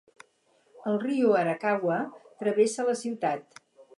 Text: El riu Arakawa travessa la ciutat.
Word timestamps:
El 0.91 0.97
riu 1.03 1.35
Arakawa 1.41 1.99
travessa 2.41 2.89
la 2.91 2.99
ciutat. 3.05 3.63